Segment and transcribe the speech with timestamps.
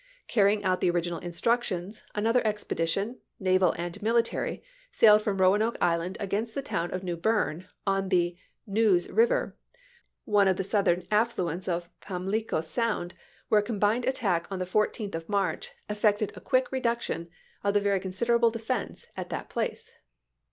[0.27, 6.55] Carrying out the original instructions, another expedition, naval and military, sailed from Roanoke Island against
[6.55, 8.35] the town of New Berne on the
[8.65, 9.55] Neuse River,
[10.25, 13.13] one of the southern affluents ^Kl^ort?' of Pamlico Sound,
[13.49, 14.61] where a combined attack on ihfl2"^'\v.
[15.05, 15.11] it.
[15.11, 17.73] the 14th of March effected a quick reduction of rp/m iirt.
[17.75, 19.91] the very considerable defenses at that place.